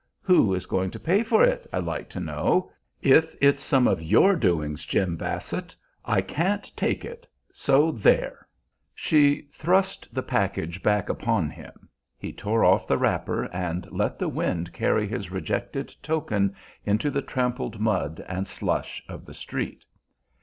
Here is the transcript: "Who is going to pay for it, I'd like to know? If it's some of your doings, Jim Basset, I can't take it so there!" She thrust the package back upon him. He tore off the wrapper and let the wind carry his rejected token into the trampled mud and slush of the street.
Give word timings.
"Who 0.21 0.55
is 0.55 0.65
going 0.65 0.89
to 0.89 0.99
pay 0.99 1.21
for 1.21 1.43
it, 1.43 1.69
I'd 1.71 1.83
like 1.83 2.09
to 2.09 2.19
know? 2.19 2.71
If 3.03 3.35
it's 3.39 3.61
some 3.61 3.87
of 3.87 4.01
your 4.01 4.35
doings, 4.35 4.83
Jim 4.83 5.15
Basset, 5.15 5.75
I 6.03 6.21
can't 6.21 6.75
take 6.75 7.05
it 7.05 7.27
so 7.53 7.91
there!" 7.91 8.47
She 8.95 9.41
thrust 9.53 10.11
the 10.11 10.23
package 10.23 10.81
back 10.81 11.07
upon 11.07 11.51
him. 11.51 11.87
He 12.17 12.33
tore 12.33 12.65
off 12.65 12.87
the 12.87 12.97
wrapper 12.97 13.43
and 13.53 13.87
let 13.91 14.17
the 14.17 14.27
wind 14.27 14.73
carry 14.73 15.07
his 15.07 15.29
rejected 15.29 15.93
token 16.01 16.55
into 16.83 17.11
the 17.11 17.21
trampled 17.21 17.79
mud 17.79 18.25
and 18.27 18.47
slush 18.47 19.03
of 19.07 19.23
the 19.25 19.35
street. 19.35 19.85